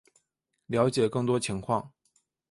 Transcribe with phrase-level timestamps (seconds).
[0.65, 1.93] 了解更多情况